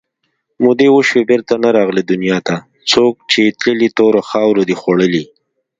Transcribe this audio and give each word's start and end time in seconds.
مودې 0.63 0.87
وشوې 0.91 1.23
بېرته 1.29 1.53
نه 1.63 1.69
راغله 1.77 2.01
دنیا 2.11 2.37
ته 2.47 2.55
څوک 2.91 3.13
چې 3.31 3.41
تللي 3.61 3.89
تورو 3.97 4.19
مخاورو 4.23 4.63
دي 4.69 4.75
خوړلي 4.81 5.23